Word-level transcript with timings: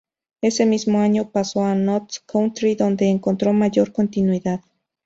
Ese 0.41 0.65
mismo 0.65 0.99
año 1.01 1.29
pasó 1.29 1.63
al 1.63 1.85
Notts 1.85 2.21
County, 2.21 2.73
donde 2.73 3.07
encontró 3.07 3.53
mayor 3.53 3.93
continuidad. 3.93 4.61